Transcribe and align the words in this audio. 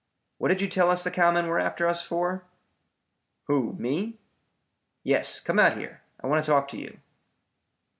"What 0.39 0.47
did 0.47 0.61
you 0.61 0.67
tell 0.67 0.89
us 0.89 1.03
the 1.03 1.11
cowmen 1.11 1.45
were 1.45 1.59
after 1.59 1.87
us 1.87 2.01
for?" 2.01 2.43
"Who, 3.43 3.73
me?" 3.77 4.17
"Yes, 5.03 5.39
come 5.39 5.59
out 5.59 5.77
here. 5.77 6.01
I 6.19 6.25
want 6.25 6.43
to 6.43 6.51
talk 6.51 6.67
to 6.69 6.77
you." 6.79 6.97